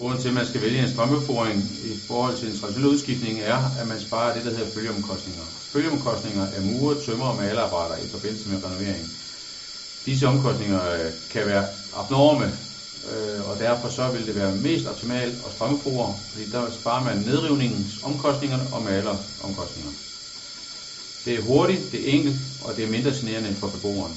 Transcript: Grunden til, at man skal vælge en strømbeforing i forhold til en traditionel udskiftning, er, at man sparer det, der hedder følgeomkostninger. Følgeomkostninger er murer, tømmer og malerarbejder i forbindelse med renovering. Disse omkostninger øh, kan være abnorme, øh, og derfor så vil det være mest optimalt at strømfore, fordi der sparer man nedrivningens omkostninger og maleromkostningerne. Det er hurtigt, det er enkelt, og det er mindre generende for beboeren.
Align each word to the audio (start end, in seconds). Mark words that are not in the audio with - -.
Grunden 0.00 0.20
til, 0.20 0.28
at 0.28 0.34
man 0.34 0.46
skal 0.46 0.62
vælge 0.62 0.82
en 0.82 0.88
strømbeforing 0.88 1.58
i 1.84 1.98
forhold 2.06 2.36
til 2.36 2.48
en 2.48 2.56
traditionel 2.56 2.90
udskiftning, 2.90 3.40
er, 3.40 3.58
at 3.80 3.86
man 3.88 4.00
sparer 4.00 4.34
det, 4.34 4.44
der 4.44 4.50
hedder 4.50 4.70
følgeomkostninger. 4.70 5.42
Følgeomkostninger 5.72 6.46
er 6.56 6.60
murer, 6.60 7.00
tømmer 7.06 7.24
og 7.24 7.36
malerarbejder 7.36 7.96
i 7.96 8.08
forbindelse 8.08 8.48
med 8.48 8.64
renovering. 8.64 9.08
Disse 10.06 10.28
omkostninger 10.28 10.92
øh, 10.92 11.12
kan 11.30 11.46
være 11.46 11.68
abnorme, 11.96 12.58
øh, 13.10 13.48
og 13.50 13.58
derfor 13.58 13.88
så 13.88 14.10
vil 14.10 14.26
det 14.26 14.34
være 14.34 14.54
mest 14.54 14.86
optimalt 14.86 15.34
at 15.46 15.52
strømfore, 15.52 16.18
fordi 16.32 16.50
der 16.50 16.70
sparer 16.70 17.04
man 17.04 17.16
nedrivningens 17.16 18.02
omkostninger 18.02 18.58
og 18.72 18.82
maleromkostningerne. 18.82 19.96
Det 21.24 21.34
er 21.34 21.42
hurtigt, 21.42 21.92
det 21.92 22.00
er 22.08 22.12
enkelt, 22.12 22.36
og 22.64 22.76
det 22.76 22.84
er 22.84 22.90
mindre 22.90 23.12
generende 23.20 23.56
for 23.60 23.68
beboeren. 23.68 24.14